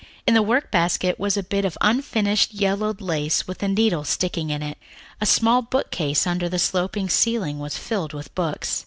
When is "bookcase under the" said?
5.61-6.57